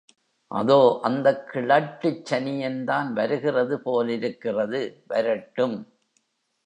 அதோ 0.51 0.99
அந்தக் 1.03 1.51
கிழட்டுச் 1.53 2.23
சனியன்தான் 2.29 3.13
வருகிறது 3.13 3.81
போலிருக்கிறது, 3.81 5.03
வரட்டும். 5.07 5.77